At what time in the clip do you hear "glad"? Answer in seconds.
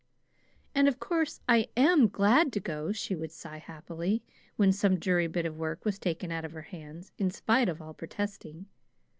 2.07-2.51